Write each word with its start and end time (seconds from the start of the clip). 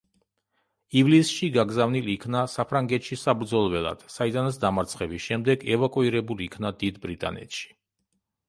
ივლისში 1.01 1.49
გაგზავნილ 1.57 2.07
იქნა 2.13 2.41
საფრანგეთში 2.53 3.17
საბრძოლველად, 3.25 4.03
საიდანაც 4.15 4.57
დამარცხების 4.67 5.29
შემდეგ 5.29 5.67
ევაკუირებულ 5.77 6.43
იქნა 6.47 6.77
დიდ 6.85 6.99
ბრიტანეთში. 7.05 7.71